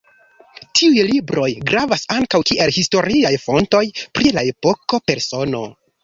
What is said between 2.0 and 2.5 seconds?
ankaŭ